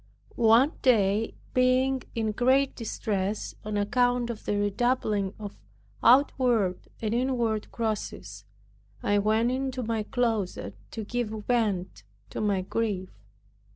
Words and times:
One 0.35 0.71
day, 0.81 1.35
being 1.53 2.01
in 2.15 2.31
great 2.31 2.75
distress 2.75 3.53
on 3.63 3.77
account 3.77 4.31
of 4.31 4.45
the 4.45 4.57
redoubling 4.57 5.35
of 5.37 5.59
outward 6.01 6.79
and 7.03 7.13
inward 7.13 7.71
crosses, 7.71 8.43
I 9.03 9.19
went 9.19 9.51
into 9.51 9.83
my 9.83 10.01
closet 10.01 10.73
to 10.89 11.03
give 11.03 11.29
vent 11.45 12.01
to 12.31 12.41
my 12.41 12.61
grief. 12.61 13.11